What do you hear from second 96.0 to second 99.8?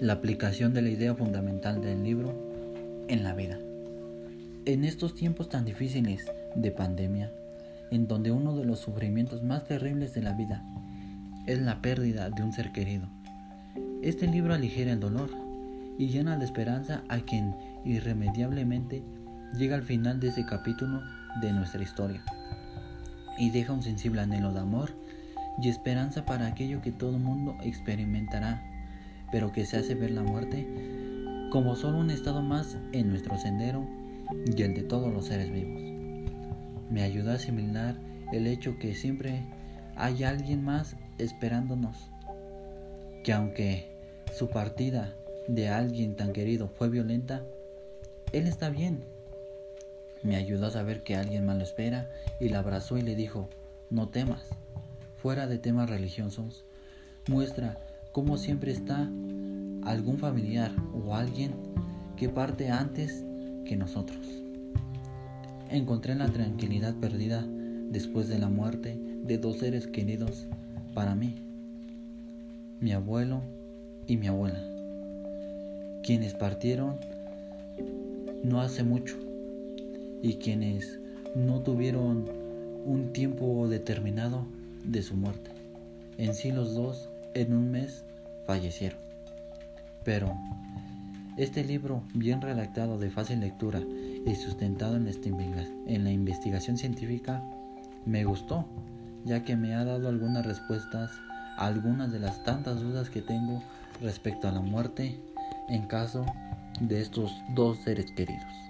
la investigación científica, me gustó, ya que me